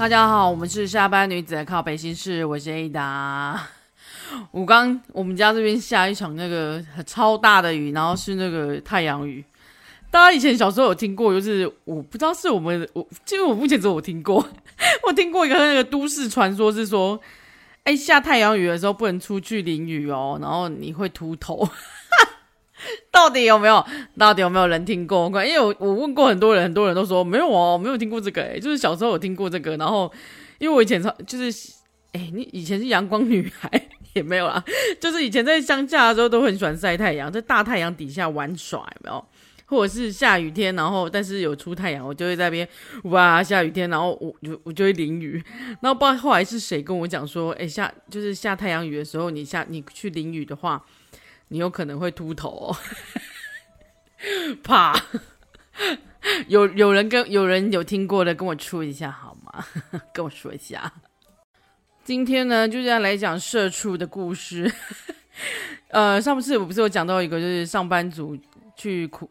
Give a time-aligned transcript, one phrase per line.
[0.00, 3.54] 大家好，我们是下班女子的靠北心事，我是 Ada。
[4.50, 9.44] 我刚我们家这边下一场那个超大的雨，然后是那个太阳雨。
[10.10, 14.42] 大家以前小时候有听过，就是我不知道是我们我，其实我目前只有我听过，
[15.06, 17.20] 我听过一个那个都市传说，是说，
[17.84, 21.68] 哎，下太阳雨的时候不能出去淋雨哦，然后你会秃头。
[23.10, 23.84] 到底有没有？
[24.18, 25.26] 到底有没有人听过？
[25.44, 28.42] 因为我我问过很多人，很多人都说没有哦，没有听过这个。
[28.42, 30.10] 诶，就是小时候有听过这个，然后
[30.58, 31.72] 因为我以前超就是，
[32.12, 33.70] 诶，你以前是阳光女孩
[34.14, 34.62] 也没有啦，
[35.00, 39.24] 就是以前在乡下的时候都很喜欢晒太阳，在大太阳底下玩耍，有没有？
[39.66, 42.68] 或者是下雨天，然后但是有出太阳，我就会在边
[43.04, 45.40] 哇，下雨天，然后我就我就会淋雨。
[45.80, 50.84] 然后不知道后来是谁跟我讲说，诶，下就是下太阳雨的时候，你下你去淋雨的话。
[51.52, 52.76] 你有可能会秃头哦，
[54.62, 54.94] 怕
[56.46, 59.64] 有有人跟有人有听过的，跟我出一下好吗？
[60.14, 60.92] 跟我说一下。
[62.04, 64.72] 今天呢，就是要来讲社畜的故事。
[65.88, 68.38] 呃，上次我不是有讲到一个，就是上班族
[68.76, 69.28] 去苦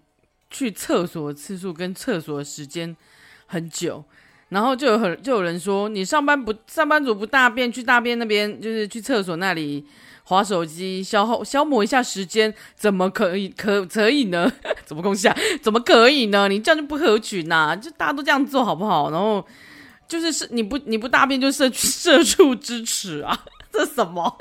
[0.50, 2.94] 去厕所次数跟厕所的时间
[3.46, 4.04] 很久，
[4.50, 9.88] 然后就有很就有人说，你上班不上班族不大便去大便那边，就是去厕所那里。
[10.30, 14.52] 滑手机消耗消磨一下时间，怎么可以可可以呢？
[14.86, 15.36] 怎么共享？
[15.64, 16.48] 怎么可以呢？
[16.48, 19.10] 你这样就不合群呐、就大家都这样做好不好？
[19.10, 19.44] 然后
[20.08, 23.44] 就是是你不你不大便就社社畜之耻啊！
[23.74, 24.38] 这什么？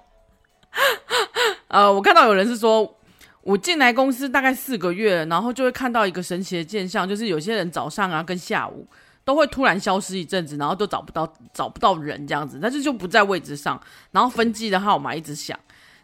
[1.69, 2.95] 呃，我看到有人是说，
[3.41, 8.87] 我进来公司大概四个月，然后就会看到一个神奇的现象，就是有些人早上啊跟下午
[9.25, 13.81] 都会突然消失一阵子，然后都找不到找不到人这样子，但是就不在位置上，
[14.11, 15.59] 然后分机的号码一直响。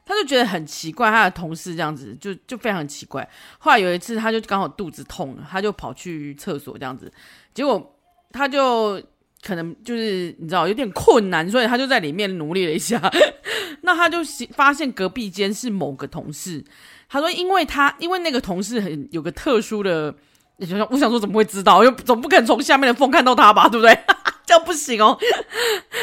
[0.05, 3.29] 他就觉得很奇怪，他的同事这样子就就非常奇怪。
[3.59, 7.13] 后来有一次，他就刚好肚子痛，他就跑去厕所这样子，
[7.55, 7.97] 结果
[8.31, 9.03] 他就
[9.43, 13.01] 可能就是你知道有点困难，所以他就在里面努力了一下。
[13.83, 14.19] 那他就
[14.53, 16.65] 发现隔壁间是某个同事，
[17.09, 20.15] 他说因为他因为那个同事很有个特殊的，
[20.57, 21.83] 你想想，我想说怎么会知道？
[21.83, 23.99] 又总不可能从下面的缝看到他吧，对不对？
[24.47, 25.19] 这样不行哦。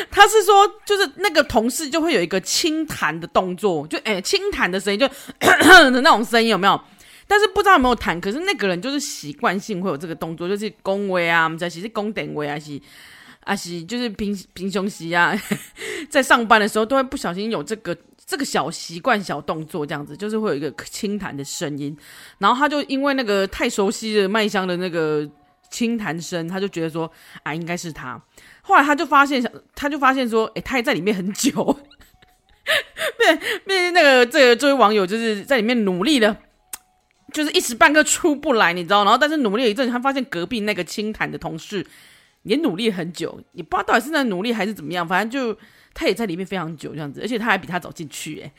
[0.09, 6.79] 他是说，就是那个同事就会有一个轻弹的动作，就诶轻弹的声音，就咳咳的那种声音有没有？
[7.27, 8.19] 但是不知道有没有弹。
[8.19, 12.77] 可是那个人就是习惯性会有这个动作，就是恭维啊，我们在其实恭点维啊，是
[13.43, 15.33] 啊是，就是平平胸息啊，
[16.09, 21.97] 在上班的时候都会不小心有这个这个小习惯、小动作，这样子就是会有一个轻弹的声音。
[22.37, 25.29] 然后他就因为那个太熟悉的麦香的那个。
[25.71, 27.09] 轻弹声，他就觉得说
[27.43, 28.21] 啊，应该是他。
[28.61, 29.41] 后来他就发现，
[29.73, 31.49] 他就发现说，诶、欸，他也在里面很久。
[33.17, 36.37] 对，那那个这个这位网友就是在里面努力了，
[37.31, 39.05] 就是一时半刻出不来，你知道？
[39.05, 41.87] 然后但是努力了一阵，他发现隔壁那个轻弹的同事
[42.43, 45.57] 也努力很久，也不知道到底是在努力还是怎么样，反正就
[45.93, 48.39] 他也在里面非常久这样子，而且他还比他早进去。
[48.39, 48.51] 诶，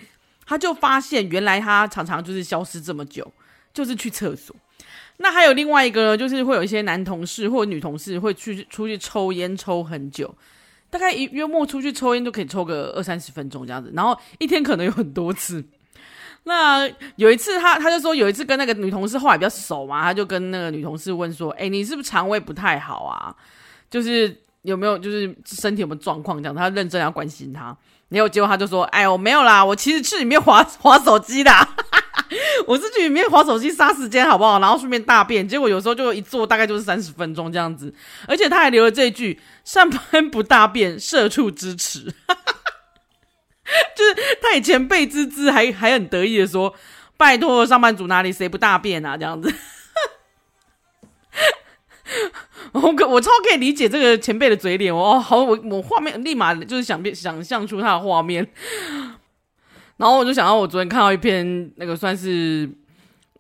[0.47, 3.33] 他就发现原来他常常就是消失这么久，
[3.73, 4.55] 就是去厕所。
[5.19, 10.35] 那还有另外一个呢，就是会有一些男同事或女同事会去出去抽烟抽很久，
[10.91, 15.65] 大概一月末出去抽烟就可以抽个二三十分钟这样子，然后一天可能有很多次。
[16.45, 23.37] 那有一次他他就说有一次跟那个女同事后来比较熟嘛，他就跟那个女同事问说：“哎，你是不是肠胃不太好啊？
[23.93, 27.77] 就是有没有就是身体有没有状况这样？”他认真要关心他，
[28.09, 31.53] 然后结果他就说：“哎呦，没有啦，我其实去里面滑滑手机的。
[32.67, 34.59] ”我是去里面滑手机杀时间，好不好？
[34.59, 37.93] 然后顺便大便，结果有时候就一坐大概就是三十分钟这样子，
[38.27, 42.01] 而且他还留了这一句：“上班不大便，社畜之耻。
[43.95, 46.75] ”就是他以前被滋滋还还很得意的说
[47.17, 49.53] ：“拜托，上班族哪里谁不大便啊？”这样子，
[52.81, 55.21] 我可我超可以理解这个前辈的嘴脸哦。
[55.21, 58.47] 好，我我画面立马就是想变想象出他的画面。
[59.99, 62.67] 然后我就想到，我昨天看到一篇那个算是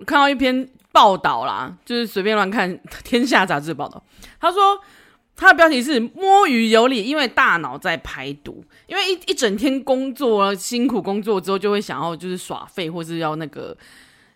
[0.04, 2.70] 看到一篇报道啦，就是随便乱看
[3.02, 4.04] 《天下》杂志报道。
[4.38, 4.78] 他说
[5.34, 8.62] 他的标题是“摸鱼有理”，因为大脑在排毒。
[8.86, 13.74] 因为一一整天工作辛苦工作之后，就会想要就是耍废，或是要那个。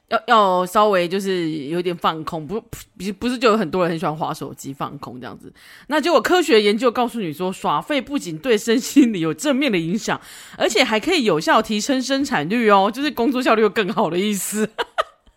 [0.09, 5.53] 要要稍微就是有点放空，不不不是就有很多人很喜欢划手机放空这样子。
[5.89, 10.21] 那结果科学研究告诉你说，耍废不仅对身心里有正面的影响，
[10.57, 14.69] 而且还可以有效提升生产率哦，就是工作效率又更好的意思。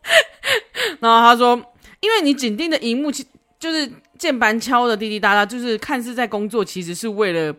[1.01, 1.56] 然后他说，
[2.00, 3.25] 因为你紧盯的荧幕，其
[3.60, 7.56] 就是键盘敲的滴滴答答，就是看似在工作，其实是为了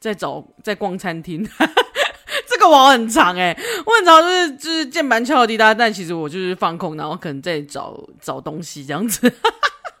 [0.00, 1.46] 在找在逛餐厅。
[2.64, 9.30] 这个网很长哎、我很长就是就是键盘敲的滴答，但其实我就是放空，然后可能在找找东西这样子。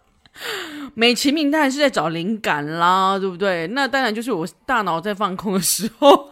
[0.94, 3.66] 美其名当然是在找灵感啦，对不对？
[3.66, 6.30] 那当然就是我大脑在放空的时候。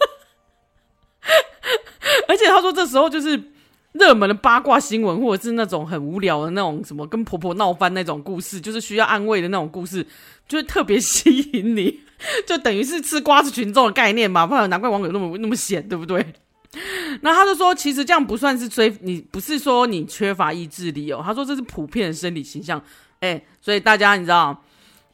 [2.26, 3.51] 而且他说这时候就是
[3.92, 10.06] 热门的八卦新闻，或者是那种很无聊的那种什么跟婆婆闹翻那种故事，就是需要安慰的那种故事，
[10.48, 12.00] 就会特别吸引你，
[12.46, 14.46] 就等于是吃瓜子群众的概念嘛。
[14.46, 16.24] 不然难怪网友那么那么闲，对不对？
[17.20, 21.20] 那他就说，其实这样不算是追你，不是说你缺乏意志力哦。
[21.22, 22.82] 他说这是普遍的生理现象，
[23.20, 24.64] 哎，所以大家你知道，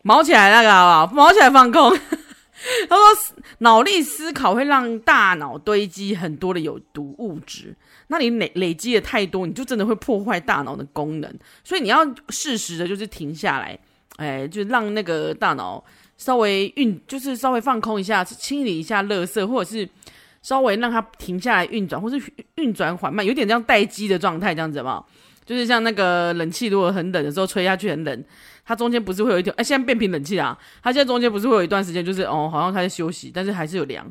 [0.02, 1.16] 毛起来那个好不好？
[1.16, 1.90] 毛起来放空。
[2.88, 7.74] 他说，脑力思考会让大脑堆积很多的有毒物质，
[8.08, 11.38] 那你累累积的太多，你就真的会破坏大脑的功能。
[11.64, 13.78] 所以你要适时的，就是停下来，
[14.16, 15.82] 哎，就让那个大脑
[16.16, 19.88] 稍微运，就是稍微放空一下，清理一下垃圾，或者是。
[20.40, 25.04] 稍微让它停下来运转，或是运转缓慢，有点像待机的状态，这样子嘛，
[25.44, 28.24] 就是像那个冷气，如果很冷的时候吹下去很冷，
[28.64, 34.06] 它中间不是会有一点，哎，现在变频冷气啊，它现在中间不是会有一段时间，就是哦，好像它在休息，但是还是有凉，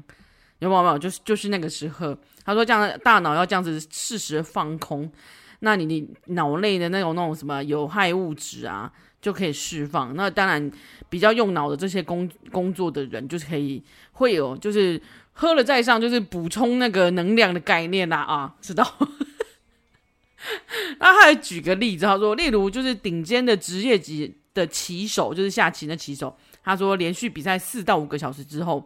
[0.59, 0.81] 有没有？
[0.81, 5.11] 没有，就是就是那个时候，他说这样大脑要这样子适时放空，
[5.59, 10.15] 那你你脑内的那种那种什么有害物质啊，就可以释放。
[10.15, 10.71] 那当然
[11.09, 13.83] 比较用脑的这些工工作的人，就是可以
[14.13, 15.01] 会有就是。
[15.39, 18.91] 喝了再上，就是补充那个能量的概念啦啊， 知道？
[20.97, 28.83] 那他还举个例子，他说，例如就是顶尖的职业级的棋手，就是下棋的棋手，他说连续比赛四到五个小时之后，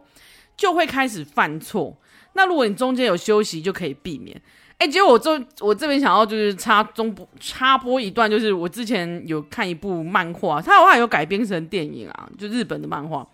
[0.56, 1.96] 就会开始犯错。
[2.34, 4.40] 那如果你中间有休息，就可以避免。
[4.78, 13.24] 哎，结果我这我这边想要就是插中播插播一段，就是我之前有看一部漫画，它好像有改编成电影啊，就日本的漫画，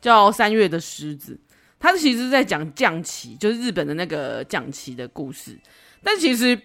[0.00, 1.34] 叫《三月的狮子》。
[1.78, 5.56] 它其实是在讲将棋，就是日本的那个将棋的故事。
[6.02, 6.60] 但其实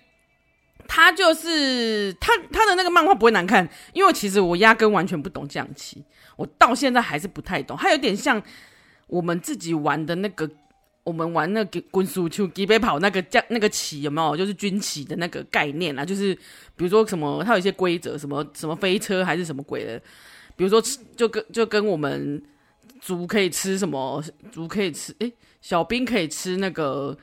[0.87, 6.03] 它就是它它的那个漫画不会难看，因为其实我压根完全不懂将棋，
[6.35, 7.77] 我到现在还是不太懂。
[7.77, 8.41] 它有点像
[9.07, 10.49] 我们自己玩的那个，
[11.03, 14.35] 我们玩那个滚鼠球、击背跑那个将那个棋有没有？
[14.37, 16.35] 就是军棋的那个概念啊，就是
[16.75, 19.99] 比如说什么，它有一些规则，什么什么飞车还是什么鬼的，
[20.55, 22.41] 比如说吃就跟就跟我们。
[23.01, 24.23] 猪可以吃什么？
[24.51, 25.31] 猪可以吃，诶、
[25.61, 27.15] 小兵可以吃那个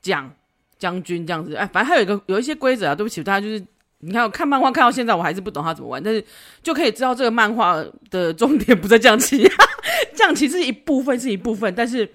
[0.00, 0.32] 将
[0.78, 1.54] 将军这样子。
[1.54, 2.94] 哎，反正还有一个有一些规则啊。
[2.94, 3.62] 对不起，大家就是
[4.00, 6.24] 你看我看漫画看到现在，我还是不懂他怎么玩，但是
[6.62, 9.44] 就可以知道这个漫画的重点不在将棋，
[10.14, 12.08] 将棋是一部分是一部分，但是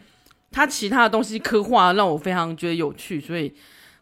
[0.50, 3.54] 它其他的东西刻画让我非常觉得有趣，所以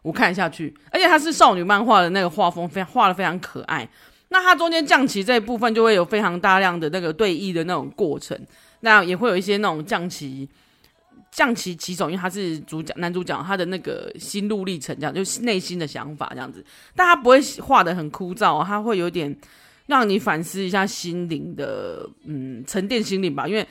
[0.02, 0.72] 我看下去。
[0.90, 3.88] 而且它是少女漫画的那个画风，非常画的非常可爱。
[4.28, 8.38] 那它中间将棋这一部分就会有非常大量的那个对弈的那种过程。
[8.80, 10.48] 那也会有一些那种将棋，
[11.32, 16.64] 象棋棋手，因为他是主角，男主角，他的那个心路历程，这样就是内心的想法这样子，
[16.94, 19.34] 但他不会画得很枯燥，他会有点
[19.86, 23.48] 让你反思一下心灵的，嗯，沉淀心灵吧。
[23.48, 23.66] 因为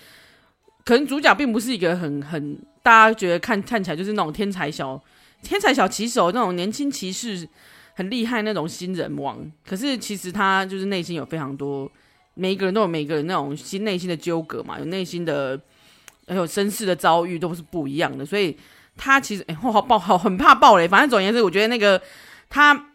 [0.84, 5.02] 可能主角并不是一个很很大家觉得看看起来就是那种天才小
[5.44, 7.48] 天才小棋手那种年轻棋士
[7.94, 11.90] 很厉害那种新人王，可是其实他就是内心有非常多。
[12.34, 15.60] 每一个人都有每个人那种心内心的纠葛嘛，有内心的，
[16.28, 18.58] 还有身世的遭遇都是不一样的，所以
[18.96, 20.88] 他其实哎，我好爆，好很怕爆雷。
[20.88, 22.01] 反正总而言之，我觉得那个
[22.50, 22.92] 他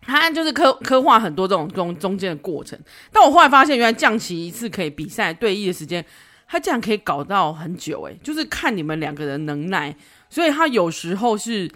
[0.00, 2.78] 他就是刻刻画很多这种中中间的过程。
[3.12, 6.04] 但我后来发现，原来将棋一次可以比赛对弈的时间，
[6.48, 9.96] 他竟然可以搞到很久哎，就是看你们两个人能耐。
[10.30, 11.70] 所以他有时候是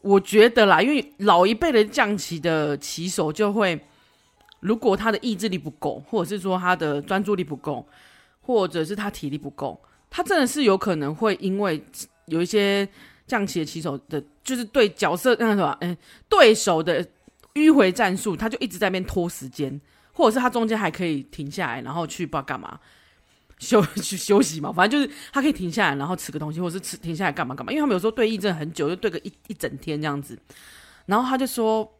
[0.00, 3.80] 我觉得啦，因为老一辈的将棋的棋手就会。
[4.60, 7.86] 如果他的意志力不够，或者是说他的专注力不够，
[8.40, 11.82] 或者是他体力不够，他真的是有可能会因为
[12.26, 12.88] 有一些
[13.26, 15.96] 将棋的棋手的，就是对角色那什么，嗯，
[16.28, 17.06] 对手的
[17.54, 19.80] 迂回战术，他就一直在那边拖时间，
[20.12, 22.78] 或者是他中间还可以停下来，然后去不知道干嘛。
[23.58, 30.38] 休去休息嘛，反正就是他可以停下来，然后吃个东西，或者是吃停下来干嘛干嘛，因为他们有时候对弈真的很久，就对个一一整天这样子，
[31.06, 31.90] 然后他就说。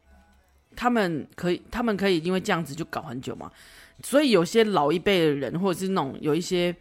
[0.77, 3.51] 他们可以，他们可以因为这样子就搞很久嘛，
[4.05, 6.73] 所以有些老一辈的人，或者是那种有一些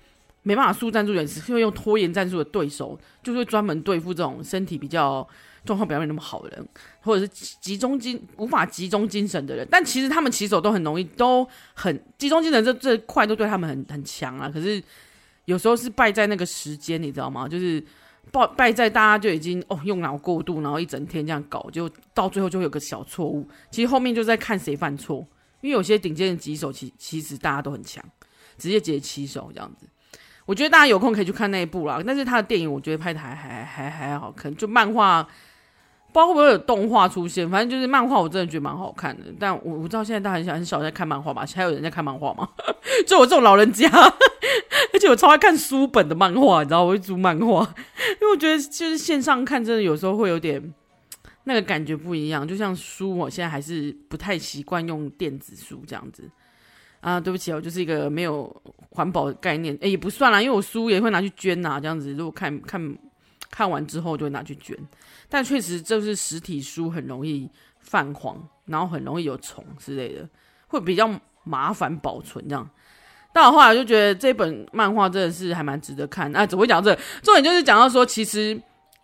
[0.47, 5.27] 没办法速战速决，是会用拖延战术的对手，就是专门对付这种身体比较
[5.65, 6.67] 状况表现那么好的人，
[7.01, 7.27] 或者是
[7.59, 9.67] 集中精无法集中精神的人。
[9.69, 14.49] 但其实他们棋手都很容易，都很集中精神这，这块都对他们很很强啊。
[14.49, 14.81] 可是
[15.45, 17.47] 有时候是败在那个时间，你知道吗？
[17.47, 17.83] 就是。
[18.29, 23.47] 败败在大家就已经哦用脑过度，然后一整天这样搞，就到最后就会有个小错误。
[23.71, 25.25] 其实后面就在看谁犯错，
[25.61, 28.03] 因为有些顶尖的棋手，其其实大家都很强，
[28.57, 29.87] 职业级的棋手这样子。
[30.47, 32.01] 我觉得大家有空可以去看那一部啦。
[32.03, 35.21] 但是他的电影我觉得拍的还还还还好，看就漫画
[36.13, 39.25] 不知道会不会有动画出现，反正就是漫画，我真的觉得蛮好看的。
[39.37, 41.45] 但我我知道现在大家很少很少在看漫画吧？
[41.53, 42.49] 还有人在看漫画吗？
[43.05, 43.87] 就我这种老人家，
[44.93, 47.61] 而且我超爱看书本的漫画，你知道，我会租漫画，
[48.21, 50.73] 因为我觉得就是线上看真的有时候会有点
[51.43, 52.47] 那个感觉不一样。
[52.47, 56.23] 就像书，我现在还是不太习惯用电子书这样子
[57.07, 57.19] 啊。
[57.19, 58.53] 对不起，我就是一个没有
[58.91, 62.11] 环保概念，诶，也不算啦，因为我书也会拿去捐呐，这样子。
[62.13, 62.97] 如果看看
[63.49, 64.77] 看完之后，就会拿去捐。
[65.29, 67.49] 但确实，就是实体书很容易
[67.79, 70.27] 泛黄，然后很容易有虫之类的，
[70.67, 71.09] 会比较
[71.43, 72.69] 麻烦保存这样。
[73.33, 76.33] 但我后来就觉得这本漫画真的是还蛮值得看。
[76.35, 76.97] 啊，怎么会讲这？
[77.21, 78.59] 重点就是讲到说，其实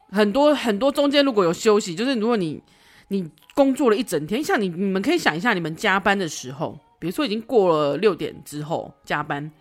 [0.10, 2.62] 很多很多中间如果有休息，就是如果你
[3.10, 9.52] 你工作了一整天，像你你们可以想一下，你们加班的时候，比如说已经过了六点之后加班，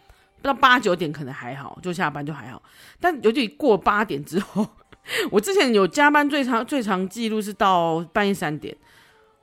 [0.43, 2.63] 到八九点可能还好，就下班就还好。
[3.01, 4.65] 但尤其过八点之后。
[5.33, 8.73] 我之前有加班最长最长记录是到半夜三点，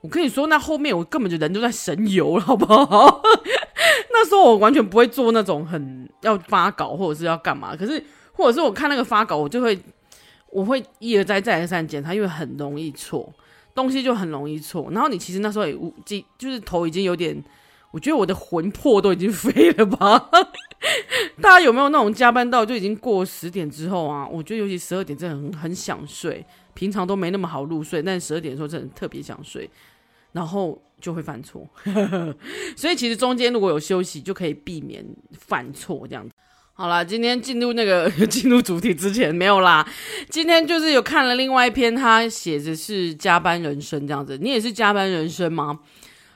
[0.00, 3.20] 我跟你说，那后面我根本就人都在神游了，好不好？
[4.10, 8.02] 那时候我完全不会做那种很要发稿或者是要干嘛，可是
[8.32, 9.78] 或者是我看那个发稿，我就会
[10.48, 13.30] 我会一而再再而三检查，因为很容易错
[13.74, 14.88] 东西就很容易错。
[14.92, 17.44] 然后你其实那时候也无记，就是头已经有点。
[17.92, 20.30] 我觉得我的魂魄都已经 飞了吧？
[21.40, 24.26] 大家有没有那种加班到就已经过十点之后啊？
[24.26, 26.44] 我觉得尤其十二点真的很很想睡，
[26.74, 29.68] 平常都没那么好入睡，但十二点的时候真的特别想睡，
[30.32, 31.68] 然后就会犯错。
[32.76, 36.34] 所以其实中间如果有休息，就可以避免犯错这样子。
[36.72, 39.86] 好啦，今天进入那个 进入主题之前没有啦。
[40.30, 44.38] 今天就是有看了另外一篇，他写的是加班人生这样子。
[44.40, 45.80] 你也是加班人生吗？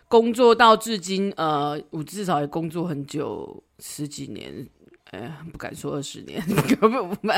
[0.08, 4.66] 工作到至今，呃，我至少也工作很久，十几年，
[5.11, 6.40] 呃，不敢说二十年，
[6.78, 7.28] 不不不，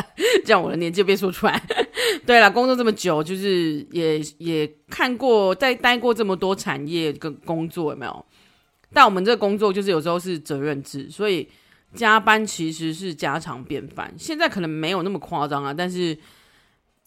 [0.44, 1.62] 这样我的年纪别说出来。
[2.26, 8.26] 对了，工作这么久，就是也也看过，在待过这么多产业跟工作，有没有？
[8.92, 11.48] 但我们这个工作就是有时候是责任制，所以
[11.94, 14.12] 加班其实是家常便饭。
[14.18, 16.16] 现在可能没有那么夸张啊，但是。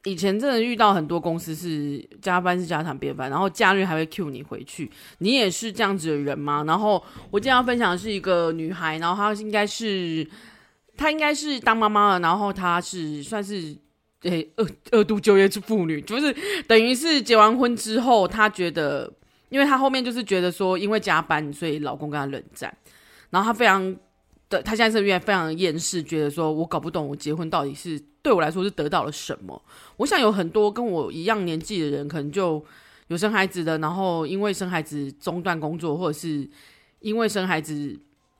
[0.06, 4.90] 以前真的遇到很多公司是加班是家常便饭，然后假日还会 cue 你回去。
[5.18, 6.64] 你也是这样子的人吗？
[6.66, 10.26] 然后我今天要分享的是一个女孩，然后她应该是
[10.96, 13.76] 她应该是当妈妈了，然后她是算是
[14.22, 16.34] 诶、二二度就业妇女，就是
[16.66, 19.12] 等于是结完婚之后，她觉得，
[19.50, 22.74] 因为她后面就是觉得说，因为加班，所以老公跟她冷战，
[23.30, 23.96] 然后她非常。
[24.50, 29.62] 对，他现在是越非常厌世，觉得说我搞不懂我结婚到底是对我来说是得到了什么。
[29.98, 32.66] 我想有很多跟我一样年纪的人，可能就
[33.10, 36.50] 有生孩子的，然后因为生孩子中断工作，或者是
[37.00, 37.96] 因为生孩子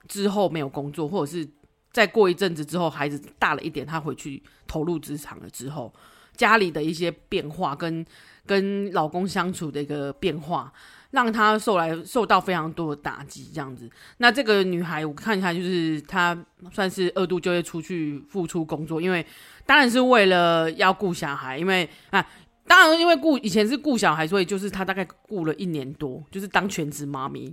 [0.08, 1.48] 之后没有工作，或者是
[1.92, 5.94] 再过一阵子之后孩子大了一点，他回去投入职场了之后，
[6.36, 8.04] 家里的一些变化跟
[8.48, 10.74] 跟老公相处的一个变化。
[11.12, 13.90] 让她受来受到非常多的打击，这样子。
[14.18, 16.38] 那这个女孩，我看一下，就是她
[16.72, 19.26] 算是二度就业出去付出工作，因为
[19.66, 22.24] 当然是为了要顾小孩，因为啊，
[22.68, 27.52] 当然因为顾以前是顾小孩，所以就是她大概顾了一年多，就是当全职妈咪，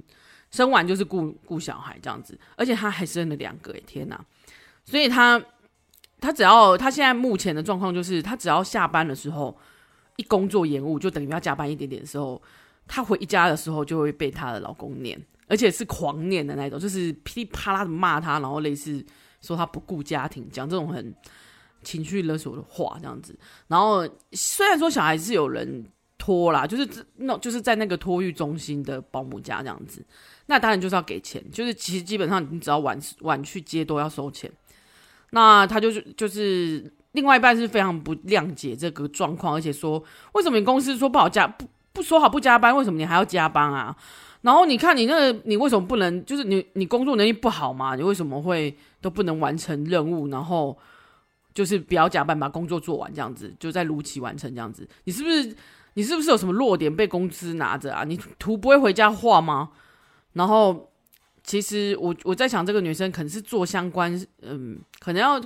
[0.50, 4.20] 生完就是顾顾小孩这样子，而且她还生了两个，哎，天哪！
[4.84, 5.42] 所以她
[6.20, 9.56] 她只要她现在目前的状况就是，她只要下班的时候
[10.16, 12.40] 一工作延误，就等于要加班一点点的时候。
[12.86, 19.04] 她回家的时候就会被她的老公念，而且是狂念的那种，就是噼里啪啦的骂她，然后类似
[19.40, 21.14] 说她不顾家庭，讲这种很
[21.82, 23.38] 情绪勒索的话，这样子。
[23.68, 25.84] 然后虽然说小孩是有人
[26.18, 30.04] 托啦，就是那，就是在那个托育中心的保姆家这样子，
[30.46, 34.50] 那当然就是要给钱，就是其实基本上你只要晚晚去接都要收钱。
[35.30, 40.02] 那他就是就是另外一半是非常不谅解这个状况，而且说
[40.32, 41.66] 为什么你公司说不好加不？
[41.96, 43.96] 不说好不加班，为什么你还要加班啊？
[44.42, 46.22] 然后你看你那个，你为什么不能？
[46.26, 47.96] 就是你你工作能力不好嘛？
[47.96, 50.28] 你为什么会都不能完成任务？
[50.28, 50.76] 然后
[51.54, 54.86] 就是不要加班，把工作做完，这样子就在如期完成这样子。
[55.04, 55.56] 你是不是
[55.94, 58.04] 你是不是有什么弱点被公司拿着啊？
[58.04, 59.70] 你图不会回家画吗？
[60.34, 60.90] 然后
[61.42, 65.40] 其实我我在想，这个女生可能是做相关，嗯，可能要。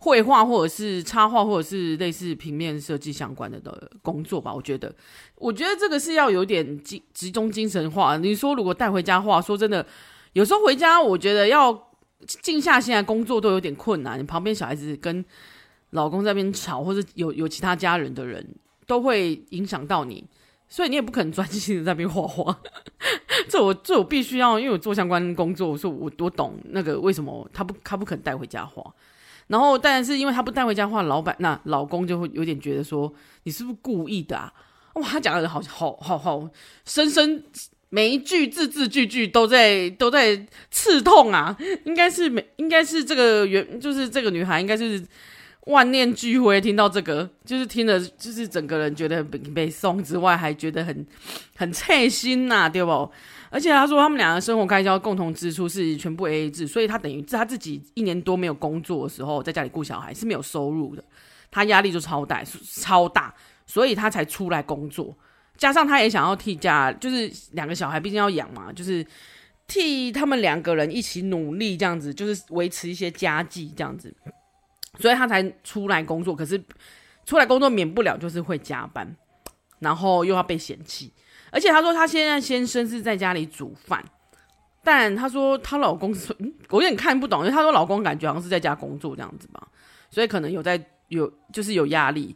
[0.00, 4.94] 绘画或者是插画或者是类似平面设计相关的的工作吧，我觉得，
[5.34, 8.16] 我觉得这个是要有点集集中精神化。
[8.16, 9.84] 你说如果带回家画，说真的，
[10.34, 11.88] 有时候回家我觉得要
[12.42, 14.16] 静下心来工作都有点困难。
[14.18, 15.24] 你旁边小孩子跟
[15.90, 18.46] 老公在那边吵，或者有有其他家人的人
[18.86, 20.24] 都会影响到你，
[20.68, 22.56] 所以你也不可能专心的在那边画画。
[23.50, 28.94] 这我这我必须要，因为我做相关工作，我说我我懂那个为什么他不他不肯带回家画。
[29.48, 33.12] 然后，但是因为他不带回家的话，老板那老公就会有点觉得说，
[33.42, 34.52] 你是不是故意的啊？
[34.94, 36.48] 哇，他讲的好好好好
[36.84, 37.42] 深深，
[37.88, 41.56] 每一句字字句句都在都在刺痛啊！
[41.84, 45.02] 应该是每应该是这个原就是这个女孩应该是
[45.66, 51.06] 万念俱灰，听到这个就是听了就是整个人觉得被被送之外，还觉得很
[51.56, 53.10] 很刺心呐、啊，对不？
[53.50, 61.02] 而且他说他们两个生活开销共同支出是全部 AA 制，所以他等于他自己一年多没有工作的时候，在家里顾小孩是没有收入的，
[61.50, 63.34] 他压力就超大，超大，
[63.66, 65.16] 所以他才出来工作。
[65.56, 69.04] 加上他也想要替家，就是两个小孩毕竟要养嘛，就是
[69.66, 74.14] 替他们两个人一起努力这样子，就是维持一些家计这样子，
[75.00, 76.36] 所以他才出来工作。
[76.36, 76.62] 可是
[77.24, 79.16] 出来工作免不了就是会加班，
[79.80, 81.12] 然后又要被嫌弃。
[81.50, 84.04] 而且她说，她现在先生是在家里煮饭，
[84.84, 86.36] 但她说她老公是，
[86.68, 89.66] 我有点看不懂，因为她说老公感觉好像是在家工作这样子吧，
[90.10, 92.34] 所以可能有在有就是有压力，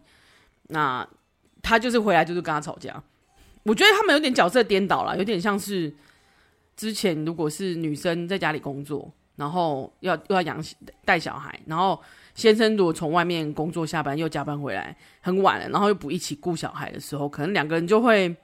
[0.68, 1.06] 那
[1.62, 3.02] 她就是回来就是跟他吵架。
[3.64, 5.94] 我觉得他们有点角色颠倒了，有点像是
[6.76, 10.62] 之前如果是女生在家里工作，然后要又要养
[11.04, 12.00] 带小孩，然后
[12.34, 18.34] 先生如果从外面工作下班又加班回来很晚了，然后又不一起顾小孩的时候，可能两个人就会。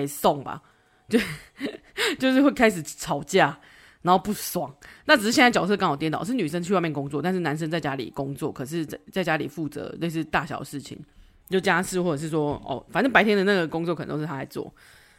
[0.00, 0.62] 被送吧，
[1.08, 1.18] 就
[2.18, 3.58] 就是会开始吵架，
[4.02, 4.74] 然后不爽。
[5.06, 10.98] 那只是现在角色刚好颠倒，是女生去外面工作，但是男生在家里工作，可是在在家里负责类似大小事情，
[11.48, 14.72] 就家事或者是说哦，反正白天的那个工作可能都是他在做，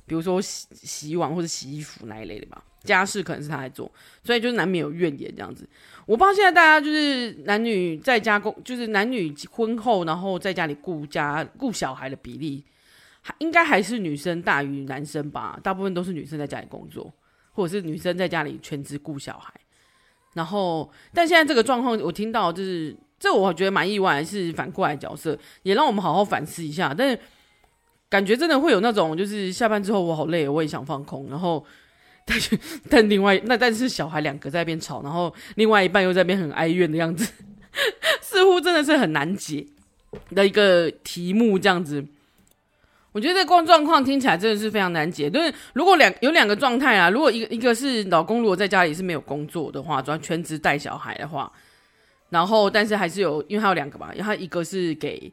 [0.05, 2.63] 比如说洗洗碗或者洗衣服那一类的吧。
[2.86, 3.91] 家事可能是他在做，
[4.24, 5.67] 所以就是难免有怨言这样子。
[6.05, 12.63] 我不知道现在大家就是男女在家工，就是男女婚后然后在家里顾家顾小孩的比例。
[13.21, 17.11] 还应该还是女生大于男生吧，大部分都是女生在家里工作，
[17.51, 19.53] 或者是女生在家里全职顾小孩。
[20.33, 26.94] 然后，但现在这个状况，我听到就是，这我觉得蛮意外，是反过来角色，也让我们好好反思一下。
[26.96, 27.20] 但是，
[28.09, 31.27] 感觉真的会有那种，就是下班之后我好累，我也想放空。
[31.29, 31.65] 然后，
[32.25, 32.57] 但是，
[32.89, 37.33] 但另外那但是小孩两个在那边吵，然后另外一半又在边很哀怨的样子，
[38.22, 39.65] 似乎真的是很难解
[40.29, 42.05] 的一个题目，这样子。
[43.11, 45.29] 我觉得这光状况听起来真的是非常难解。
[45.29, 51.51] 就是如果两有两个状态啊，如果一个一个是老公如果在家里是没有工作的话，主要全职带小孩的话，
[52.29, 55.31] 然后但是还是有，因为他有两个嘛，他一个是给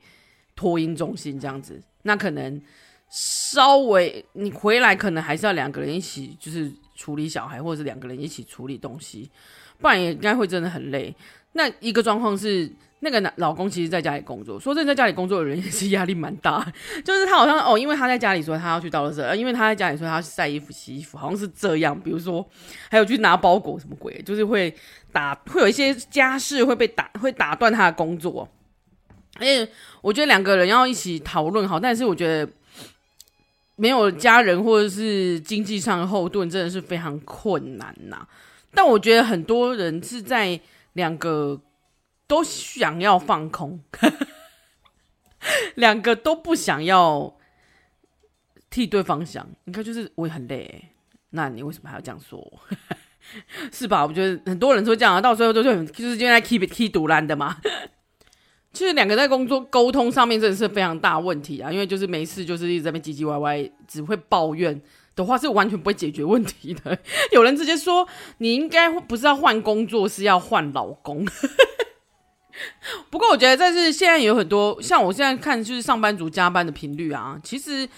[0.55, 2.61] 托婴中心这样子，那可能
[3.11, 9.31] 稍微你回来可能还是要两个人一起，就是处理小孩，或者是两个人一起处理东西，
[9.79, 11.15] 不然也应该会真的很累。
[11.53, 12.73] 那一个状况是。
[13.01, 16.67] 那个男老公其实在家里工作，说真的，在家里工作的人也是压力蛮大。
[17.05, 21.99] 就是他好像哦，因为他在家里说他要去倒垃圾，因为他在家里说他要晒衣服、洗衣服，好像是这样。
[22.01, 22.45] 比如说，
[22.91, 24.75] 还有去拿包裹什么鬼，就是会
[25.13, 28.49] 打，会有一些家事会被打，会打断他的工作。
[29.39, 29.69] 而且
[30.01, 32.51] 我觉得两个人要一起讨论好，但是我觉得
[33.77, 38.27] 没有家人或者是经济上的后盾，真的是非常困难呐。
[38.73, 40.59] 但我觉得很多人是在
[40.95, 41.61] 两个。
[42.27, 43.81] 都想要放空，
[45.77, 47.37] 两个都不想要
[48.69, 49.49] 替对方想。
[49.65, 50.91] 你看，就是我也很累，
[51.31, 52.61] 那你为什么还要这样说？
[53.73, 54.07] 是吧？
[54.07, 57.57] 我觉得很多人说这样啊，到最后都是很就是因为 keep keep 独揽的嘛。
[58.73, 64.81] 其实两个在工作沟通上面真的是非常大问题啊，因为就是没事就是一直在那边唧唧歪歪，只会抱怨
[65.15, 66.99] 的话是完全不会解决问题的。
[67.33, 68.07] 有人直接说，
[68.39, 71.27] 你应该不是要换工作，是要换老公。
[73.11, 77.39] 不过我觉得，这是现在有很多像我现在看，就是上班族加班的频率啊。
[77.45, 77.89] 其实，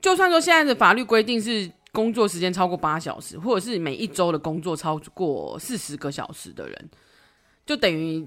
[0.00, 6.90] 就算说现在的法律规定是工作时间超过八小时，或者是每一周的工作超过四十个小时的人，
[7.64, 8.26] 就等于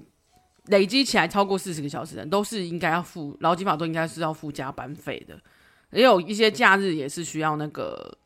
[0.66, 5.38] 累积起来超过四十个小时的人，都是应该要付劳基法，都应该是要付加班费的。
[5.92, 8.16] 也有一些假日也是需要那个，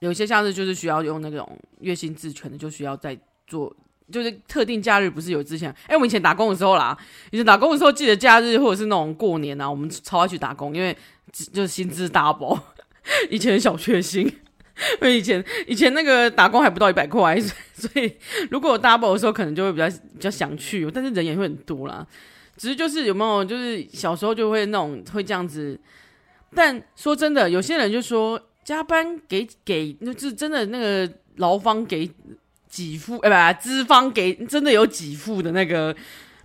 [0.00, 3.74] 有些假日就是需要用那种月薪自权的，就需要再做。
[4.12, 6.96] 就是特定假日不是有之前，哎、我们以前打工的时候啦，
[7.30, 10.96] 以前打工的时候记得假日或者是那种过年啊，我们超爱去打工，因为
[11.52, 12.60] 就薪资 double，
[13.30, 14.22] 以前小确幸，
[15.00, 17.40] 因为以前以前那个打工还不到一百块，
[17.72, 18.14] 所以
[18.50, 22.06] 如果有 double 的时候，可能就会比较比较想去，但是人也会很多啦。
[22.56, 25.80] 只是就是有没有就是小时候就会那种会这样子，
[26.54, 32.10] 但说真的，有些人就说加班给给，那就是真的那个劳方给。
[32.74, 35.94] 给付哎，不，资方给真的有给付的那个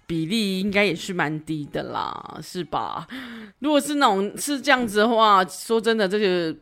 [0.05, 3.07] 比例，应该也是蛮低的啦，是吧？
[3.59, 6.55] 如果是那种是这样子的话，说真的，这个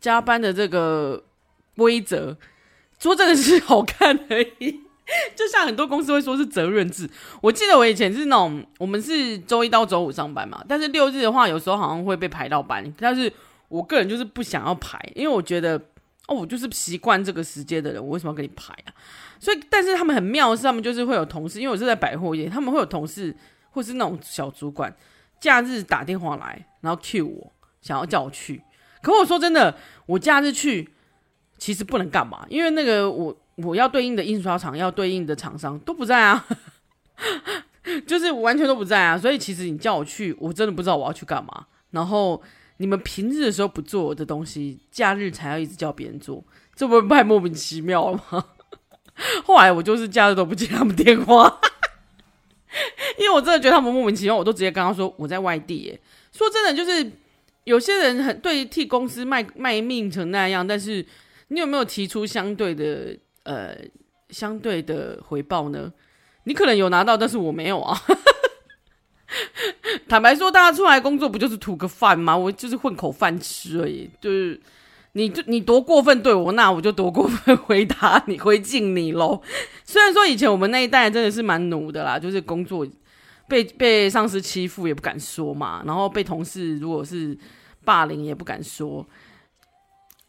[0.00, 1.22] 加班的这个
[1.76, 2.36] 规则，
[2.98, 4.80] 说真的是好看而已，
[5.36, 7.08] 就像很多公司会说是责任制。
[7.40, 12.92] 我记得我以前是那种，我们是周一到周五上班嘛，但是六日的话，有时候好像会被排到班。
[12.98, 13.32] 但是
[13.68, 15.80] 我个人就是不想要排，因为我觉得
[16.28, 18.92] 哦，我就是习惯这个时间的人，我为什么要给你排啊？
[19.38, 23.34] 所以，但是他们很妙的是，他们就是会有同事，因为我是在百货业，他们会有同事
[23.70, 24.94] 或是那种小主管，
[25.40, 28.62] 假日打电话来，然后 cue 我，想要叫我去。
[29.02, 30.90] 可我说真的，我假日去
[31.58, 33.36] 其实不能干嘛，因为那个我。
[33.64, 36.46] 我要对应的印刷厂，要对应的厂商都不在啊，
[38.06, 41.64] 就是完全都不在啊，所以其实你叫我去，我真的不知道我要去干嘛。
[41.92, 42.42] 然后
[42.78, 48.44] 你们平日的时候不做我的东西，假日才要一直叫别人做，这不太莫名其妙了吗？
[49.44, 51.60] 后来我就是假日都不接他们电话，
[53.18, 56.00] 因为我真的觉得他们莫名其妙，我都直接跟他说我在外地耶。
[56.32, 57.10] 说真的，就是
[57.64, 61.04] 有些人很对替公司卖卖命成那样，但是
[61.48, 63.16] 你有没有提出相对的？
[63.44, 63.78] 呃，
[64.30, 65.92] 相对的回报呢？
[66.42, 67.96] 你可能有拿到，但是我没有啊。
[70.08, 72.36] 坦白说，大家出来工作不就是图个饭吗？
[72.36, 74.08] 我就是混口饭吃而已。
[74.20, 74.60] 就是，
[75.12, 79.40] 你就你多过分对我，那我就多过分回答你，回敬你喽。
[79.84, 82.86] 虽然说以前我们那一代真的是蛮奴的啦，就是工作
[83.48, 87.36] 被被上司欺负也不敢说嘛，然后被同事如果是
[87.84, 89.06] 霸凌也不敢说。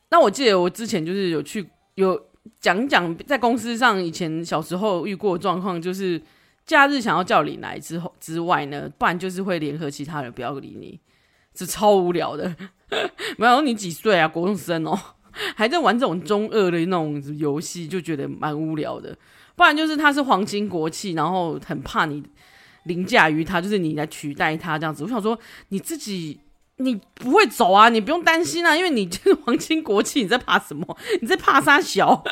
[0.09, 2.19] 那我记得我之前就是有去有。
[2.61, 6.19] 讲讲在公司上以前小时候遇过状况，就是
[6.67, 10.99] 假日想要叫你来之后之外呢，不然就是会联合其他人不要理你，
[11.53, 12.55] 这超无聊的。
[13.39, 14.95] 没有你几岁啊，国中生哦，
[15.55, 19.17] 还在玩这种中二的那种游戏，就觉得蛮无聊的。
[19.55, 22.21] 不然就是他是皇亲国戚，然后很怕你
[22.83, 25.03] 凌驾于他，就是你来取代他这样子。
[25.03, 26.41] 我想说你自己。
[26.79, 30.95] 你不会走啊，你不用担心啊，因为你就是皇亲国戚，你在怕什么？
[31.23, 32.23] 你在怕啥小？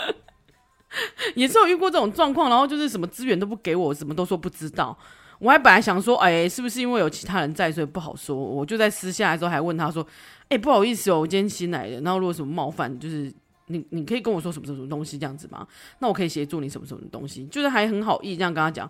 [1.35, 4.97] 也是有遇过这种状况，然后就是什么资源都不给我，什么都说不知道。
[5.39, 8.35] 我还本来想说，哎，是不是因为有其他人在，所以不好说？
[8.35, 10.05] 我就在私下的时候还问他说，
[10.49, 13.31] 哎，不好意思哦，我今天新来的，然后如果什么冒犯，就是
[13.67, 15.67] 你你可以跟我说什么什么东西这样子吗？
[15.99, 18.89] 那我可以协助你什么什么东西，就是还很好意这样跟他讲。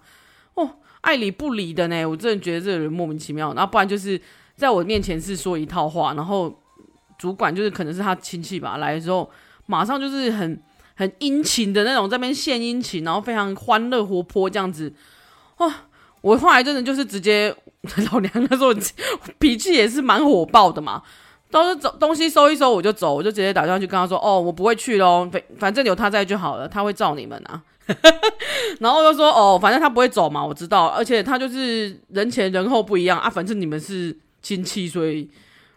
[0.54, 0.70] 哦，
[1.02, 3.54] 爱理不理的呢，我真的觉得这个人莫名其妙。
[3.54, 4.20] 然后不然就是。
[4.58, 6.58] 在我面前是说一套话，然后
[7.18, 9.30] 主管就是可能是他亲戚吧，来的时候
[9.66, 10.58] 马上就是很
[10.96, 14.92] 很殷勤的那种，在边献殷勤，然后非常欢乐活泼这样子。
[15.58, 15.74] 哇！
[16.22, 17.56] 我后来真的就是直接
[18.12, 18.74] 老娘那时候
[19.38, 21.04] 脾气也是蛮火爆的嘛，
[21.52, 27.62] 都是走东西收一收我就走，我就直接打电话去跟他说：“哦，我不会去喽，反反正有他在就好了，他会罩你们啊。
[28.80, 35.28] ”然后就说：“哦，反正他不会走嘛，我知道，而且他就是人前人后不一样啊，反正你们是。”亲戚，所以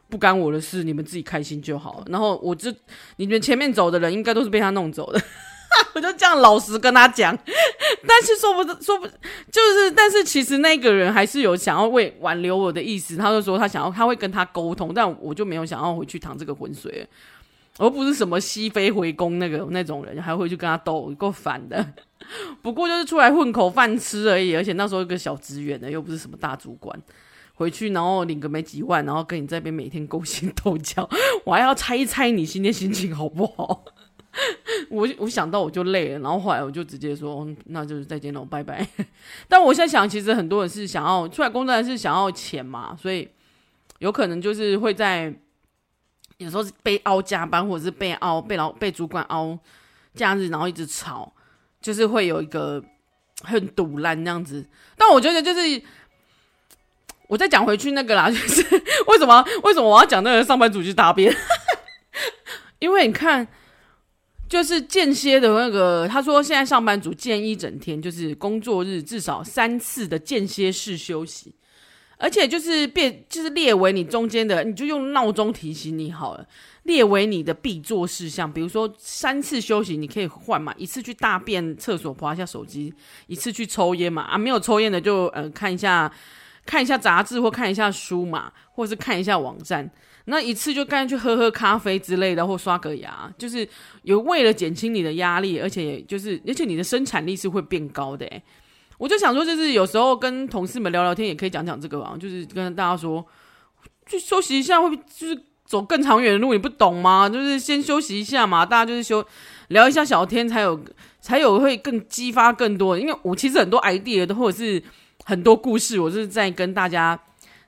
[0.09, 2.03] 不干我的事，你们自己开心就好。
[2.09, 2.73] 然后我就，
[3.17, 5.21] 你们前面走的人应该都是被他弄走的，
[5.95, 7.37] 我就这样老实跟他讲。
[8.07, 9.07] 但是说不，说不，
[9.51, 13.17] 就是，但是其实那个人还是有想要为挽留我的意思。
[13.17, 17.07] 他就说他想要，他会跟他沟通，但我就没有想要回去淌这个浑水，
[17.77, 21.87] 而不是什么熹妃回宫那个那种人，还会去跟他斗，够烦的。
[22.63, 26.99] 不过就是出来混口饭吃而已，而且那时候一个小职员呢，又不是什么大主管。
[27.59, 31.09] 回去，然后领个没几万，然后跟你这边每天勾心斗角，
[31.45, 33.85] 我还要猜一猜你今天心情好不好？
[34.91, 38.87] 我我想到我就累了，然后后来我就直接说，那就是再见了，拜拜。
[39.49, 43.29] 但我现在想，其实很多人是想要出来工作，还是想要钱嘛，所以
[43.99, 45.35] 有可能就是会在
[46.37, 49.59] 有时候是被凹加班，或者是被凹被老被主管凹
[50.15, 51.33] 假日，然后一直吵，
[51.81, 52.81] 就是会有一个
[53.43, 54.65] 很堵烂这样子。
[54.97, 55.83] 但我觉得就是。
[57.29, 58.63] 我再讲回去那个啦， 就是
[59.07, 61.33] 为什么为什么我要讲那个上班族去大便？
[62.81, 63.47] 因为你看，
[64.49, 71.55] 就是间歇的那个，他说现在上班族建议一整天就是工作日至少三次的间歇式休息，
[72.17, 76.47] 而且就是变就是列为你中间的，你就用闹钟提醒你好了，
[76.85, 78.51] 列为你的必做事项。
[78.51, 82.95] 比如说三次休息你可以换嘛，一次去大便厕所滑一下手机，
[83.27, 86.11] 一次去抽烟嘛，啊没有抽烟的就呃看一下。
[86.69, 89.91] 看一下杂志或看一下书嘛，或者是看一下网站，
[90.27, 93.67] 那一次就干脆去喝喝咖啡之类的，或刷个牙，就是
[94.03, 98.27] 有为了减轻你的压力，而且就是而且你的生产力是会变高的。
[98.27, 98.43] 诶，
[98.99, 103.25] 我就想说，就是有时候跟同事们聊聊天，也可以讲讲这个啊，就是跟大家说，
[104.05, 107.27] 去休息一下，会就是走更长远的路，你不懂吗？
[107.27, 109.25] 就是先休息一下嘛，大家就是休
[109.69, 110.79] 聊一下小天，才有
[111.23, 112.99] 才有会更激发更多。
[112.99, 114.83] 因为我其实很多 idea 都，或者是。
[115.29, 117.21] 很多故事，我是在跟大家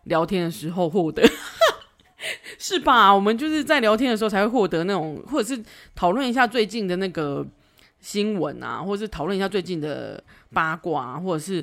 [0.05, 1.23] 聊天的时候获得，
[2.59, 3.15] 是吧？
[3.15, 5.63] 我们就是在聊天的时候才会获得那种，或者是
[5.95, 7.47] 讨论一下最近的那个
[8.01, 11.63] 新闻啊，或者是讨论一下最近的八卦啊，或者是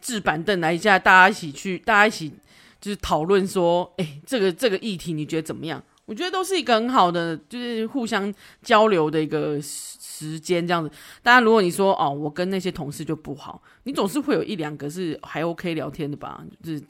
[0.00, 2.32] 置板凳来一下，大家一起去，大家一起
[2.80, 5.82] 就是讨论说，哎，这个这个议题你觉得怎么样？
[6.06, 10.90] 我觉得都是一个很好的，就是互相交流的一个时间这样子。
[11.22, 16.44] 当然，如果你说哦，我跟那些同事就不好，你总是会有一两个是还 OK 聊天的吧？
[16.62, 16.82] 就是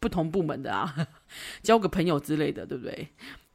[0.00, 0.94] 不同部门的啊，
[1.62, 3.08] 交个朋友之类的，对不对？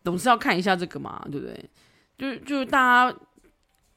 [0.03, 1.69] 总是要看一下这个嘛，对不对？
[2.17, 3.17] 就就大家。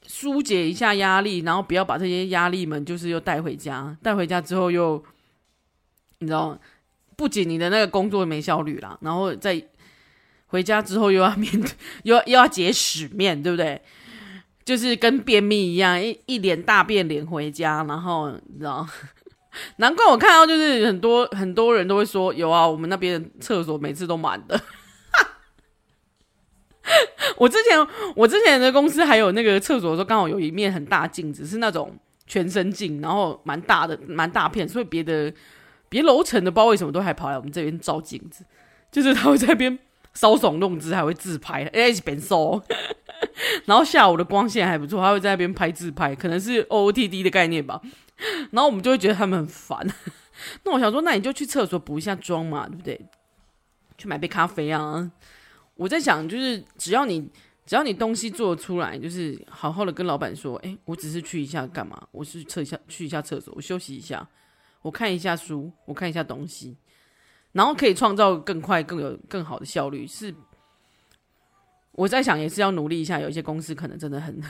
[0.06, 5.02] 疏解一下压力，然后不要把这些压力们就是又带回家，带回家之后又，
[6.18, 6.60] 你知道，
[7.16, 9.58] 不仅你的那个工作没效率啦，然后再
[10.54, 11.68] 回家之后又要面对，
[12.04, 13.82] 又又要解屎面，对不对？
[14.64, 18.86] 就是跟便秘一样，一一脸大便脸回家，然后你知道，
[19.78, 24.60] 难怪我看到就是很多很多人都会说，有啊，我们那边厕所每次都满的。
[27.36, 35.34] 我之前我之前的公司还有那个厕所的时候，刚好有一面很大镜子，是那种全身镜，然后蛮大的，蛮大片，所以别的
[35.88, 38.44] 别楼层的不知道为什么都还跑来我们这边照镜子，
[38.92, 39.76] 就是他会在边
[40.14, 42.62] 搔首弄姿，还会自拍，哎，一边搜，
[43.66, 47.80] 然后下午的光线还不错，他会在那边拍自拍，可能是 OOTD 的概念吧，
[48.52, 49.86] 然后我们就会觉得他们很烦，
[50.64, 53.00] 那我想说，那你就去厕所补一下妆嘛，对不对？
[53.96, 55.10] 去买杯咖啡啊。
[55.76, 57.28] 我在想，就是只要你
[57.66, 62.00] 只要你东西做出来，就是好好的跟老板说，哎，我只是去一下干嘛？
[62.12, 64.28] 我是测一下去一下厕所，我休息一下，
[64.82, 66.76] 我看一下书，我看一下东西，
[67.54, 70.06] 然后可以创造更快、更有更好的效率。
[70.06, 70.34] 是
[71.92, 73.18] 我在想，也是要努力一下。
[73.18, 74.38] 有一些公司可能真的很，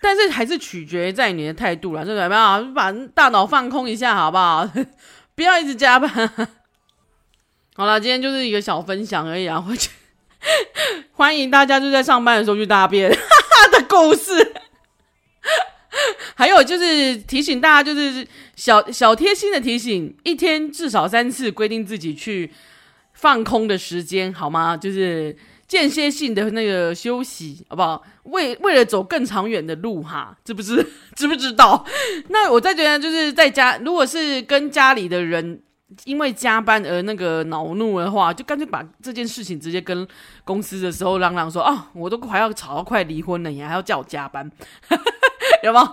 [0.00, 2.74] 但是还是取决在你的态度啦，就怎么样？
[2.74, 4.68] 把大脑放空一下，好不好？
[5.34, 6.10] 不要一直加班。
[7.74, 9.64] 好了，今天就是一个小分享而已啊！
[9.66, 9.74] 我
[11.12, 13.16] 欢迎大家就在上班的时候去大便的
[13.88, 14.54] 故事，
[16.34, 22.50] 还有就是提醒大家，就是小小贴心的提醒，一天至少三次规定自己去
[23.12, 24.76] 放空的时间，好吗？
[24.76, 28.02] 就是间歇性的那个休息，好不好？
[28.24, 31.84] 为为了走更长远的路哈，知不知 知不知道？
[32.28, 35.60] 那我再觉得就是在家，如果是跟家里的人。
[36.04, 40.06] 因为加班而那个恼怒的话，就干脆把这件事情直接跟
[40.42, 44.50] 公司的时候嚷嚷说：“啊，我都快要吵到快离婚了，你还要叫我加班，
[45.64, 45.88] 有没有？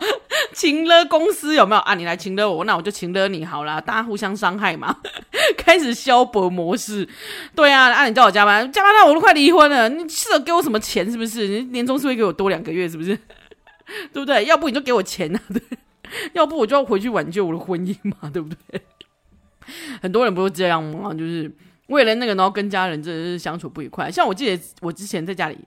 [0.53, 1.95] 情勒公司有没有啊？
[1.95, 4.97] 你来情勒我，那我就情勒你好啦，大家互相伤害嘛。
[5.57, 7.07] 开始消薄模式，
[7.55, 11.47] 对啊，啊，你叫我加班，加班到我都快离婚了，你是给我什么钱是不是？
[11.47, 13.17] 你年终是会给我多两个月是不是？
[14.13, 14.45] 对不对？
[14.45, 15.61] 要不你就给我钱啊，对，
[16.33, 18.81] 要不我就要回去挽救我的婚姻嘛，对不对？”
[20.01, 21.13] 很多人不是这样吗？
[21.13, 21.51] 就是
[21.87, 24.11] 为了那个，然后跟家人真的是相处不愉快。
[24.11, 25.57] 像我记得我之前在家里，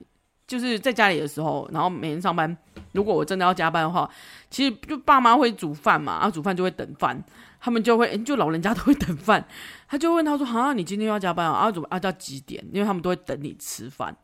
[0.47, 2.57] 就是在家里的时候，然后每天上班，
[2.93, 4.09] 如果我真的要加班的话，
[4.49, 7.21] 其实就爸妈会煮饭嘛，然后煮饭就会等饭，
[7.59, 9.45] 他们就会就老人家都会等饭，
[9.89, 11.51] 他就问他说：“啊，你今天要加班啊？
[11.51, 11.99] 啊，怎么啊？
[11.99, 14.15] 到几点？”因为他们都会等你吃饭，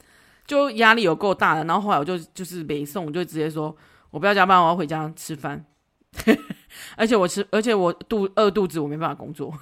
[0.47, 1.65] 就压力有够大的。
[1.65, 3.75] 然后后来我就就是没送，我就直接说
[4.09, 5.65] ：“我不要加班，我要回家吃饭。
[6.95, 9.53] ”而且我吃，而且我肚饿肚子，我没办法工作。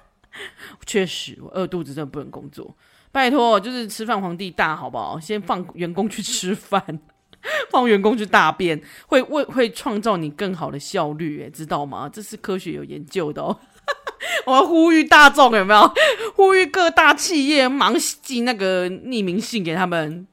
[0.86, 2.74] 确实，我饿肚子真的不能工作。
[3.12, 5.20] 拜托，就是吃饭皇帝大，好不好？
[5.20, 6.82] 先放员工去吃饭，
[7.70, 12.08] 放员工去大便，会会会创造你更好的效率，哎，知道吗？
[12.12, 13.60] 这是科学有研究的哦。
[14.46, 15.94] 我呼吁大众，有没有？
[16.34, 20.26] 呼吁各大企业忙寄那个匿名信给他们。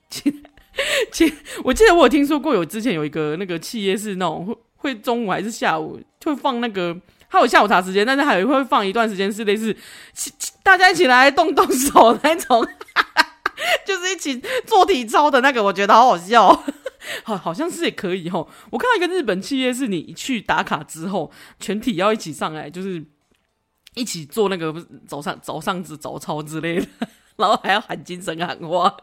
[1.64, 4.58] 我记得我有听说过，有之前有一个那个企业是那种。
[4.82, 6.96] 会中午还是下午就放那个，
[7.30, 9.76] 还有下午茶时间，但是还会放一段时间是类似，
[10.64, 12.68] 大家一起来动动手那种，
[13.86, 16.64] 就是一起做体操的那个，我觉得好好笑，
[17.24, 18.48] 好好像是也可以哦。
[18.72, 23.04] 我看到一个日本企业是你去打卡之后，全体要一起上来，就是
[23.94, 24.74] 一起做那个
[25.08, 26.88] 早上早上子早操之类的，
[27.38, 28.96] 然后还要喊精神喊话。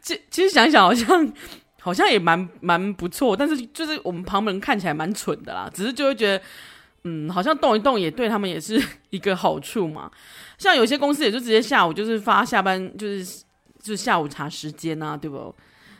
[0.00, 1.32] 其其实想想好像。
[1.80, 6.42] 好像也蛮蛮不错，但是就是我们旁人看起来蛮蠢的啦，只是就会觉得，
[7.04, 10.10] 嗯，好像动一动也对他们也是 一个好处嘛。
[10.58, 13.24] 像有些公司也就直接下午就是发下班，就是
[13.78, 15.54] 就是下午茶时间啊，对不？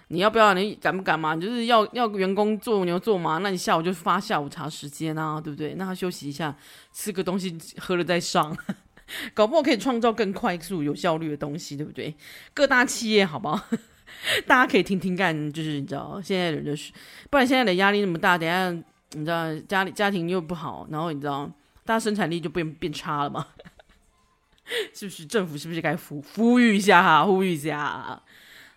[0.09, 0.55] 你要不要？
[0.55, 1.35] 你敢不敢嘛？
[1.35, 5.75] 就是要要员工做牛做马，那你下午就发下午茶时间啊，对不对？
[5.75, 6.55] 那他休息一下，
[6.93, 8.57] 吃个东西，喝了再上，
[9.35, 12.15] 搞不好可以创造更快速、有效率的东西，对不对？
[12.53, 13.61] 各大企业，好不好？
[14.47, 16.93] 大家可以听听看，就是你知道现在人就是，
[17.31, 18.73] 不然现在的压力那么大，等下
[19.15, 21.51] 你知道家里家庭又不好，然后你知道
[21.85, 23.47] 大家生产力就变变差了嘛？
[24.95, 27.25] 是不是政府是不是该呼呼吁一下哈？
[27.25, 28.23] 呼吁一下。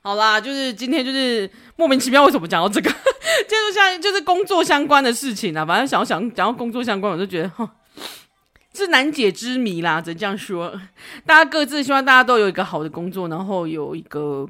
[0.02, 2.90] 好啦，就是今天就是莫名其妙为什么讲到这个，
[3.48, 7.76] 就是像就是工作相关的事情啊，反正想想讲到工作相关，我就觉得哈，
[8.74, 10.80] 是难解之谜啦，只能这样说。
[11.26, 14.48] 大家各自希望大家都有一个好的工作，然后有一个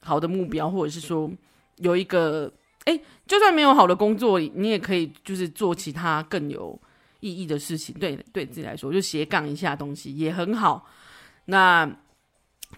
[0.00, 1.30] 好的目标，或者是说
[1.76, 2.52] 有一个
[2.84, 6.80] 哎，就算没有好的工作，你也可以就是做其他更有
[7.20, 7.94] 意义的事情。
[7.98, 10.86] 对，对自己来说，就斜杠一下东西也很好。
[11.44, 11.90] 那。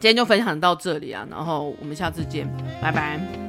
[0.01, 2.49] 今天就分享到这里啊，然后我们下次见，
[2.83, 3.44] 拜拜。